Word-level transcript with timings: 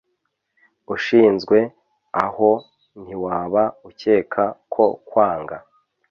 ushinzwe 0.95 1.57
aho 2.23 2.49
ntiwaba 3.03 3.63
ukeka 3.89 4.43
ko 4.73 4.85
nkwanga 5.05 5.57